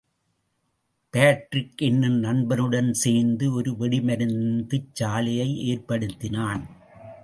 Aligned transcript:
Patrick 1.13 1.77
என்னும் 1.77 2.19
நண்பனுடன் 2.19 2.93
சேர்ந்து 2.93 3.53
ஒரு 3.53 3.71
வெடிமருந்துச் 3.71 4.91
சாலையை 4.93 5.49
ஏற்படுத்தினான். 5.73 6.63